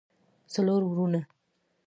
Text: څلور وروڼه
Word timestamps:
څلور 0.53 0.81
وروڼه 0.85 1.21